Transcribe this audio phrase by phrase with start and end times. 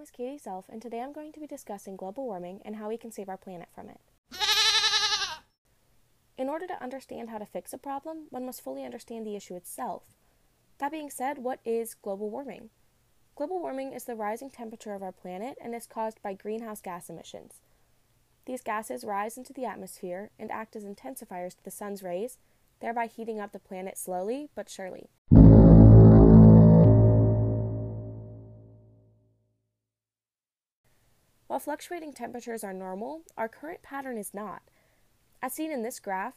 [0.00, 2.88] name is Katie Self, and today I'm going to be discussing global warming and how
[2.88, 4.00] we can save our planet from it.
[6.38, 9.56] In order to understand how to fix a problem, one must fully understand the issue
[9.56, 10.04] itself.
[10.78, 12.70] That being said, what is global warming?
[13.36, 17.10] Global warming is the rising temperature of our planet and is caused by greenhouse gas
[17.10, 17.60] emissions.
[18.46, 22.38] These gases rise into the atmosphere and act as intensifiers to the sun's rays,
[22.80, 25.10] thereby heating up the planet slowly but surely.
[31.60, 34.62] While fluctuating temperatures are normal, our current pattern is not.
[35.42, 36.32] As seen in this graph,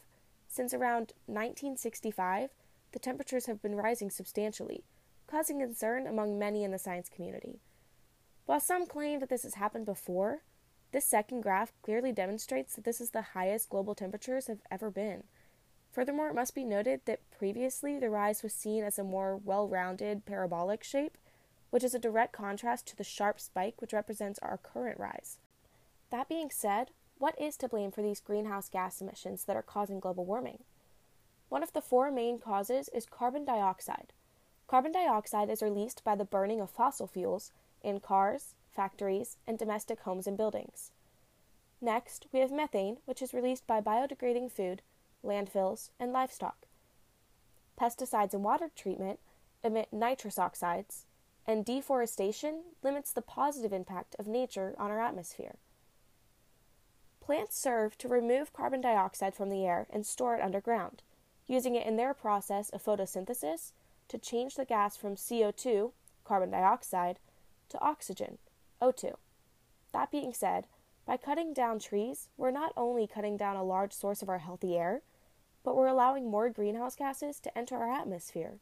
[0.48, 2.50] since around 1965,
[2.92, 4.84] the temperatures have been rising substantially,
[5.26, 7.60] causing concern among many in the science community.
[8.44, 10.42] While some claim that this has happened before,
[10.92, 15.24] this second graph clearly demonstrates that this is the highest global temperatures have ever been.
[15.90, 19.68] Furthermore, it must be noted that previously the rise was seen as a more well
[19.68, 21.16] rounded parabolic shape,
[21.74, 25.38] which is a direct contrast to the sharp spike which represents our current rise.
[26.10, 29.98] That being said, what is to blame for these greenhouse gas emissions that are causing
[29.98, 30.62] global warming?
[31.48, 34.12] One of the four main causes is carbon dioxide.
[34.68, 37.50] Carbon dioxide is released by the burning of fossil fuels
[37.82, 40.92] in cars, factories, and domestic homes and buildings.
[41.80, 44.82] Next, we have methane, which is released by biodegrading food,
[45.24, 46.68] landfills, and livestock.
[47.76, 49.18] Pesticides and water treatment
[49.64, 51.06] emit nitrous oxides,
[51.46, 55.56] and deforestation limits the positive impact of nature on our atmosphere.
[57.20, 61.02] Plants serve to remove carbon dioxide from the air and store it underground,
[61.46, 63.72] using it in their process of photosynthesis
[64.08, 65.92] to change the gas from CO2,
[66.24, 67.18] carbon dioxide,
[67.70, 68.38] to oxygen,
[68.82, 69.14] O2.
[69.92, 70.66] That being said,
[71.06, 74.76] by cutting down trees, we're not only cutting down a large source of our healthy
[74.76, 75.02] air,
[75.62, 78.58] but we're allowing more greenhouse gases to enter our atmosphere.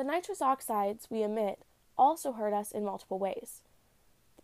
[0.00, 1.58] The nitrous oxides we emit
[1.98, 3.60] also hurt us in multiple ways.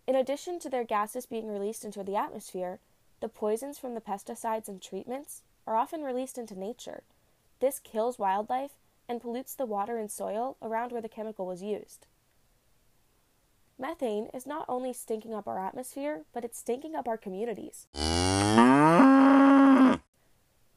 [0.06, 2.78] In addition to their gases being released into the atmosphere,
[3.20, 7.04] the poisons from the pesticides and treatments are often released into nature.
[7.60, 8.72] This kills wildlife
[9.08, 12.04] and pollutes the water and soil around where the chemical was used.
[13.78, 17.86] Methane is not only stinking up our atmosphere, but it's stinking up our communities.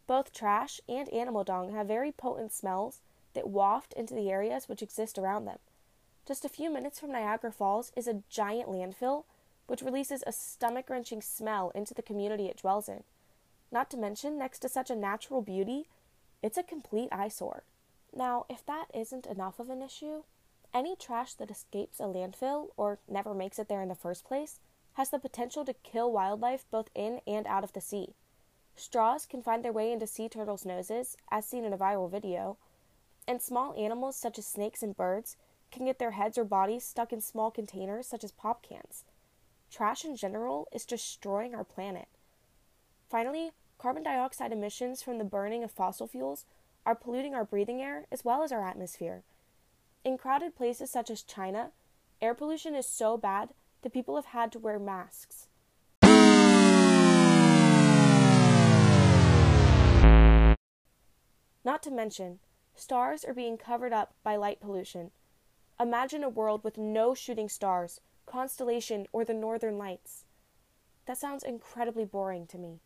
[0.08, 3.02] Both trash and animal dung have very potent smells
[3.34, 5.60] that waft into the areas which exist around them.
[6.28, 9.24] Just a few minutes from Niagara Falls is a giant landfill
[9.68, 13.04] which releases a stomach wrenching smell into the community it dwells in.
[13.72, 15.86] Not to mention, next to such a natural beauty,
[16.42, 17.64] it's a complete eyesore.
[18.16, 20.24] Now, if that isn't enough of an issue,
[20.74, 24.60] any trash that escapes a landfill or never makes it there in the first place
[24.94, 28.16] has the potential to kill wildlife both in and out of the sea.
[28.76, 32.58] Straws can find their way into sea turtles' noses, as seen in a viral video,
[33.30, 35.38] and small animals such as snakes and birds
[35.72, 39.04] can get their heads or bodies stuck in small containers such as pop cans.
[39.72, 42.08] Trash in general is destroying our planet.
[43.08, 46.46] Finally, carbon dioxide emissions from the burning of fossil fuels
[46.88, 49.22] are polluting our breathing air as well as our atmosphere.
[50.04, 51.70] In crowded places such as China,
[52.20, 53.50] air pollution is so bad
[53.84, 55.46] that people have had to wear masks.
[61.64, 62.40] Not to mention,
[62.80, 65.12] Stars are being covered up by light pollution.
[65.78, 70.24] Imagine a world with no shooting stars, constellation, or the northern lights.
[71.06, 72.80] That sounds incredibly boring to me.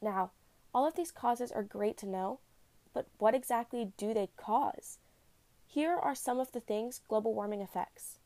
[0.00, 0.30] Now,
[0.72, 2.38] all of these causes are great to know,
[2.92, 4.98] but what exactly do they cause?
[5.66, 8.20] Here are some of the things global warming affects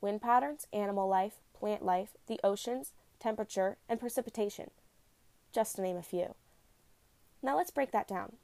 [0.00, 4.70] wind patterns, animal life, plant life, the oceans, temperature, and precipitation,
[5.52, 6.34] just to name a few.
[7.42, 8.36] Now let's break that down.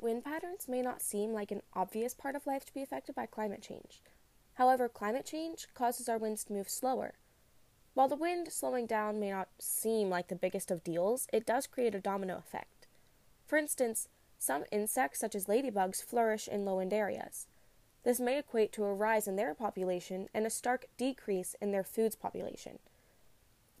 [0.00, 3.26] Wind patterns may not seem like an obvious part of life to be affected by
[3.26, 4.00] climate change.
[4.54, 7.14] However, climate change causes our winds to move slower.
[7.94, 11.66] While the wind slowing down may not seem like the biggest of deals, it does
[11.66, 12.86] create a domino effect.
[13.46, 14.08] For instance,
[14.38, 17.48] some insects, such as ladybugs, flourish in low wind areas.
[18.04, 21.82] This may equate to a rise in their population and a stark decrease in their
[21.82, 22.78] food's population.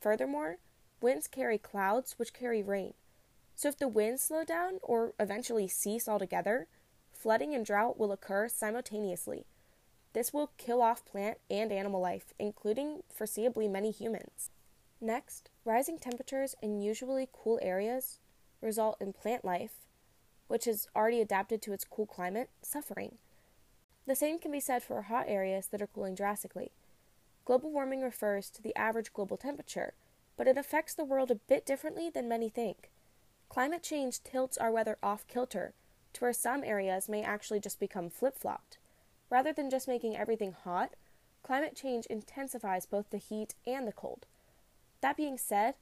[0.00, 0.58] Furthermore,
[1.00, 2.94] winds carry clouds which carry rain,
[3.58, 6.68] so if the winds slow down or eventually cease altogether,
[7.12, 9.46] flooding and drought will occur simultaneously.
[10.12, 14.50] This will kill off plant and animal life, including foreseeably many humans.
[15.00, 18.20] Next, rising temperatures in usually cool areas
[18.60, 19.88] result in plant life,
[20.46, 23.16] which has already adapted to its cool climate, suffering.
[24.06, 26.70] The same can be said for hot areas that are cooling drastically.
[27.44, 29.94] Global warming refers to the average global temperature,
[30.36, 32.90] but it affects the world a bit differently than many think.
[33.48, 35.74] Climate change tilts our weather off kilter
[36.12, 38.78] to where some areas may actually just become flip flopped.
[39.30, 40.94] rather than just making everything hot,
[41.42, 44.26] climate change intensifies both the heat and the cold.
[45.00, 45.74] That being said,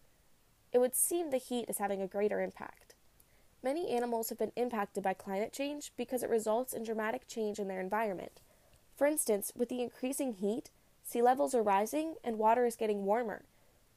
[0.73, 2.95] it would seem the heat is having a greater impact.
[3.63, 7.69] Many animals have been impacted by climate change because it results in dramatic change in
[7.69, 8.41] their environment.
[8.97, 10.71] For instance, with the increasing heat,
[11.05, 13.45] sea levels are rising and water is getting warmer.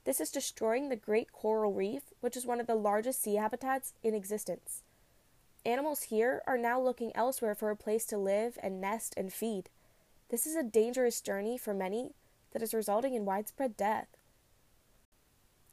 [0.06, 3.94] This is destroying the Great Coral Reef, which is one of the largest sea habitats
[4.02, 4.84] in existence.
[5.66, 9.70] Animals here are now looking elsewhere for a place to live and nest and feed.
[10.30, 12.14] This is a dangerous journey for many
[12.52, 14.08] that is resulting in widespread death.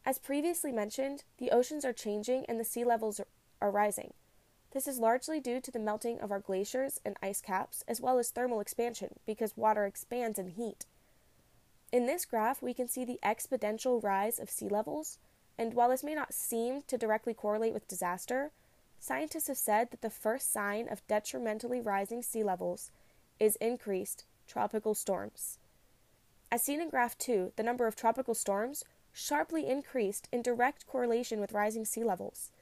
[0.04, 3.20] As previously mentioned, the oceans are changing and the sea levels
[3.60, 4.12] are rising.
[4.72, 8.18] This is largely due to the melting of our glaciers and ice caps, as well
[8.18, 10.84] as thermal expansion, because water expands in heat.
[11.96, 15.16] In this graph, we can see the exponential rise of sea levels,
[15.56, 18.52] and while this may not seem to directly correlate with disaster,
[19.00, 22.90] scientists have said that the first sign of detrimentally rising sea levels
[23.40, 25.58] is increased tropical storms.
[26.52, 28.84] As seen in graph 2, the number of tropical storms
[29.14, 32.52] sharply increased in direct correlation with rising sea levels.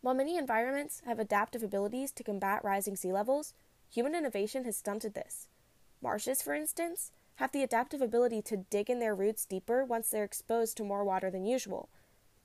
[0.00, 3.52] While many environments have adaptive abilities to combat rising sea levels,
[3.90, 5.46] human innovation has stunted this.
[6.00, 10.24] Marshes, for instance, have the adaptive ability to dig in their roots deeper once they're
[10.24, 11.88] exposed to more water than usual.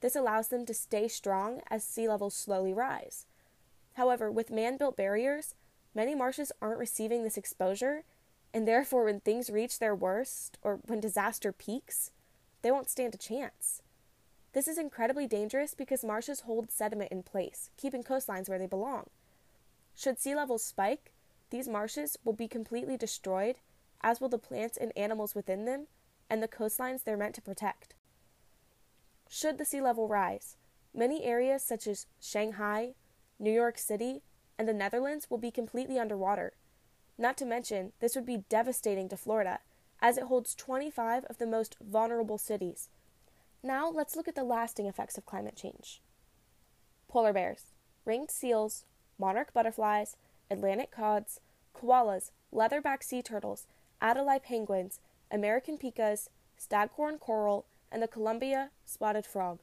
[0.02, 3.26] This allows them to stay strong as sea levels slowly rise.
[3.94, 5.56] However, with man built barriers,
[5.96, 8.04] many marshes aren't receiving this exposure,
[8.54, 12.12] and therefore, when things reach their worst or when disaster peaks,
[12.62, 13.82] they won't stand a chance.
[14.54, 19.10] This is incredibly dangerous because marshes hold sediment in place, keeping coastlines where they belong.
[19.96, 21.14] Should sea levels spike,
[21.50, 23.56] these marshes will be completely destroyed,
[24.04, 25.88] as will the plants and animals within them
[26.30, 27.96] and the coastlines they're meant to protect.
[29.30, 30.58] Should the sea level rise,
[30.94, 32.94] many areas such as Shanghai,
[33.40, 34.22] New York City,
[34.58, 36.54] and the Netherlands will be completely underwater.
[37.18, 39.60] Not to mention, this would be devastating to Florida,
[40.02, 42.90] as it holds 25 of the most vulnerable cities.
[43.64, 46.02] Now, let's look at the lasting effects of climate change.
[47.08, 47.68] Polar bears,
[48.06, 48.86] ringed seals,
[49.18, 50.18] monarch butterflies,
[50.50, 51.40] Atlantic cods,
[51.76, 53.66] koalas, leatherback sea turtles,
[54.04, 55.00] Adelie penguins,
[55.32, 56.28] American pikas,
[56.58, 59.60] staghorn coral, and the Columbia spotted frog.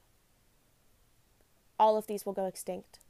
[1.79, 3.01] All of these will go extinct.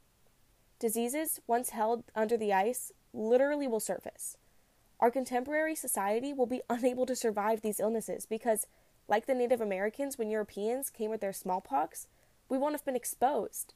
[0.79, 4.37] Diseases once held under the ice literally will surface.
[4.99, 8.67] Our contemporary society will be unable to survive these illnesses because,
[9.07, 12.07] like the Native Americans when Europeans came with their smallpox,
[12.49, 13.73] we won't have been exposed.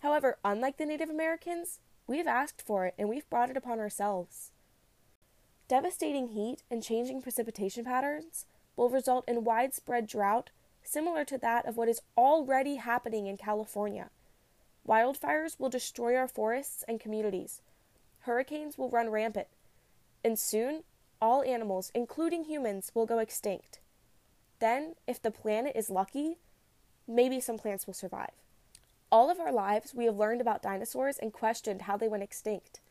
[0.00, 4.51] However, unlike the Native Americans, we've asked for it and we've brought it upon ourselves.
[5.72, 8.44] Devastating heat and changing precipitation patterns
[8.76, 10.50] will result in widespread drought
[10.82, 14.10] similar to that of what is already happening in California.
[14.86, 17.62] Wildfires will destroy our forests and communities.
[18.26, 19.46] Hurricanes will run rampant.
[20.22, 20.82] And soon,
[21.22, 23.80] all animals, including humans, will go extinct.
[24.58, 26.36] Then, if the planet is lucky,
[27.08, 28.32] maybe some plants will survive.
[29.10, 32.81] All of our lives, we have learned about dinosaurs and questioned how they went extinct.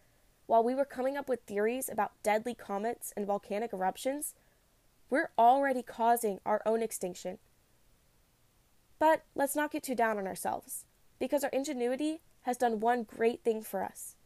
[0.51, 4.33] While we were coming up with theories about deadly comets and volcanic eruptions,
[5.09, 7.38] we're already causing our own extinction.
[9.00, 10.84] But let's not get too down on ourselves,
[11.20, 14.17] because our ingenuity has done one great thing for us.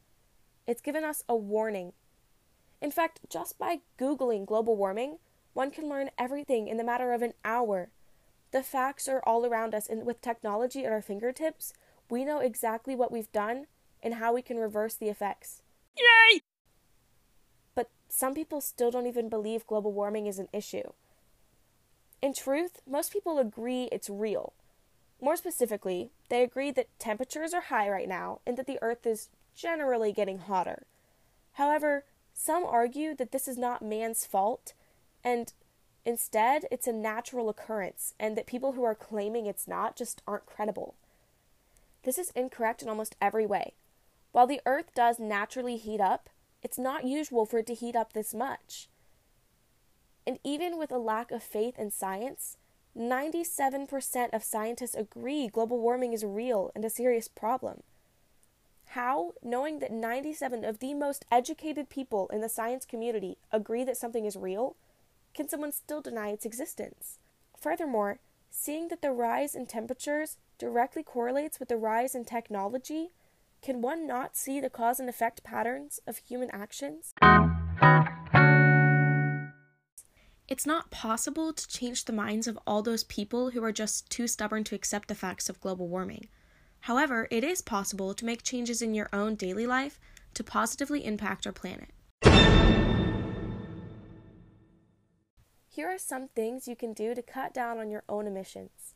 [0.66, 1.94] It's given us a warning.
[2.82, 5.20] In fact, just by Googling global warming,
[5.54, 7.92] one can learn everything in the matter of an hour.
[8.50, 11.72] The facts are all around us, and with technology at our fingertips,
[12.10, 13.68] we know exactly what we've done
[14.02, 15.62] and how we can reverse the effects.
[15.98, 16.42] Yay!
[17.74, 20.94] But some people still don't even believe global warming is an issue.
[22.22, 24.54] In truth, most people agree it's real.
[25.22, 29.30] More specifically, they agree that temperatures are high right now and that the Earth is
[29.56, 30.86] generally getting hotter.
[31.54, 34.74] However, some argue that this is not man's fault
[35.24, 35.54] and
[36.06, 40.46] instead it's a natural occurrence and that people who are claiming it's not just aren't
[40.46, 40.96] credible.
[42.04, 43.74] This is incorrect in almost every way.
[44.36, 46.30] While the Earth does naturally heat up,
[46.62, 48.90] it's not usual for it to heat up this much.
[50.28, 52.58] And even with a lack of faith in science,
[53.00, 57.82] 97% of scientists agree global warming is real and a serious problem.
[58.88, 63.96] How, knowing that 97 of the most educated people in the science community agree that
[63.96, 64.76] something is real,
[65.34, 67.20] can someone still deny its existence?
[67.58, 68.20] Furthermore,
[68.52, 73.12] seeing that the rise in temperatures directly correlates with the rise in technology
[73.66, 77.16] can one not see the cause and effect patterns of human actions?
[80.48, 84.28] It's not possible to change the minds of all those people who are just too
[84.28, 86.28] stubborn to accept the facts of global warming.
[86.82, 90.00] However, it is possible to make changes in your own daily life
[90.36, 91.90] to positively impact our planet.
[95.68, 98.94] Here are some things you can do to cut down on your own emissions.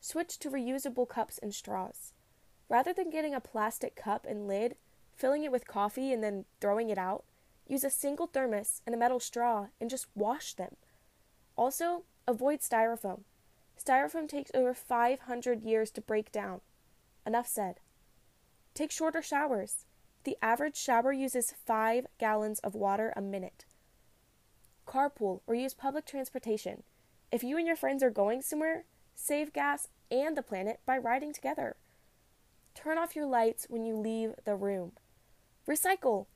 [0.00, 2.12] Switch to reusable cups and straws.
[2.68, 4.76] Rather than getting a plastic cup and lid,
[5.14, 7.24] filling it with coffee, and then throwing it out,
[7.66, 10.76] use a single thermos and a metal straw and just wash them.
[11.56, 13.20] Also, avoid styrofoam.
[13.82, 16.60] Styrofoam takes over 500 years to break down.
[17.26, 17.80] Enough said.
[18.74, 19.84] Take shorter showers.
[20.24, 23.64] The average shower uses 5 gallons of water a minute.
[24.86, 26.82] Carpool or use public transportation.
[27.30, 31.32] If you and your friends are going somewhere, save gas and the planet by riding
[31.32, 31.76] together.
[32.76, 34.92] Turn off your lights when you leave the room.
[35.68, 36.26] Recycle.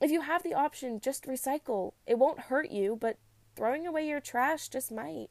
[0.00, 1.94] If you have the option, just recycle.
[2.06, 3.16] It won't hurt you, but
[3.56, 5.30] throwing away your trash just might.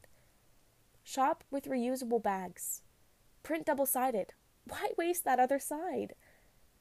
[1.04, 2.82] Shop with reusable bags.
[3.44, 4.34] Print double sided.
[4.64, 6.14] Why waste that other side?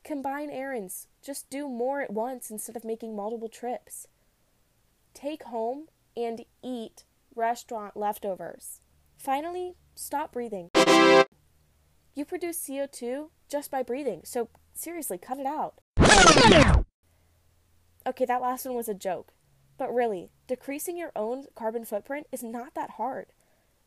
[0.03, 1.07] Combine errands.
[1.21, 4.07] Just do more at once instead of making multiple trips.
[5.13, 5.85] Take home
[6.17, 8.81] and eat restaurant leftovers.
[9.17, 10.71] Finally, stop breathing.
[12.17, 15.79] You produce CO2 just by breathing, so seriously, cut it out.
[18.07, 19.34] Okay, that last one was a joke.
[19.77, 23.34] But really, decreasing your own carbon footprint is not that hard.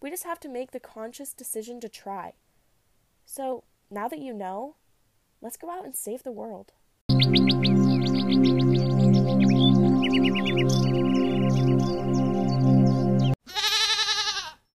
[0.02, 2.34] We just have to make the conscious decision to try.
[3.24, 4.76] So, now that you know,
[5.40, 6.72] let's go out and save the world.